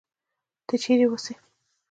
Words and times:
ته 0.67 0.75
چېرې 0.83 1.05
اوسې؟ 1.09 1.33